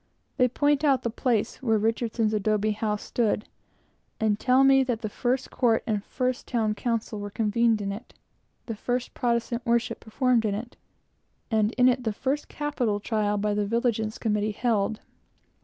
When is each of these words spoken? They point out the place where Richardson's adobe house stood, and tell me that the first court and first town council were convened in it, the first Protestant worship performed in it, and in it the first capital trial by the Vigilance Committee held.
They 0.37 0.47
point 0.47 0.83
out 0.83 1.03
the 1.03 1.11
place 1.11 1.61
where 1.61 1.77
Richardson's 1.77 2.33
adobe 2.33 2.71
house 2.71 3.03
stood, 3.03 3.47
and 4.19 4.39
tell 4.39 4.63
me 4.63 4.83
that 4.83 5.01
the 5.01 5.09
first 5.09 5.51
court 5.51 5.83
and 5.85 6.03
first 6.03 6.47
town 6.47 6.73
council 6.73 7.19
were 7.19 7.29
convened 7.29 7.81
in 7.83 7.91
it, 7.91 8.15
the 8.65 8.73
first 8.75 9.13
Protestant 9.13 9.63
worship 9.63 9.99
performed 9.99 10.43
in 10.43 10.55
it, 10.55 10.75
and 11.51 11.71
in 11.73 11.87
it 11.87 12.03
the 12.03 12.13
first 12.13 12.47
capital 12.47 12.99
trial 12.99 13.37
by 13.37 13.53
the 13.53 13.67
Vigilance 13.67 14.17
Committee 14.17 14.53
held. 14.53 15.01